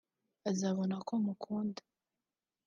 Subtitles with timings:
[0.51, 1.81] azabona ko mukunda”